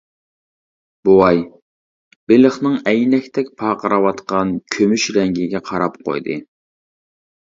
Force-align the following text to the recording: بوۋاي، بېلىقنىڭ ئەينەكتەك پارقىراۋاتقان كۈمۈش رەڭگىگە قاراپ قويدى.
بوۋاي، 1.09 1.41
بېلىقنىڭ 2.31 2.79
ئەينەكتەك 2.93 3.53
پارقىراۋاتقان 3.63 4.55
كۈمۈش 4.77 5.07
رەڭگىگە 5.19 5.63
قاراپ 5.69 6.01
قويدى. 6.09 6.41